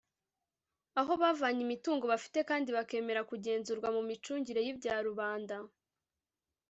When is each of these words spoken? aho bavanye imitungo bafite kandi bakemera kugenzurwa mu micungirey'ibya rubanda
aho 0.99 1.13
bavanye 1.21 1.61
imitungo 1.63 2.05
bafite 2.13 2.39
kandi 2.49 2.69
bakemera 2.77 3.27
kugenzurwa 3.29 3.87
mu 3.95 4.01
micungirey'ibya 4.09 4.93
rubanda 5.07 5.55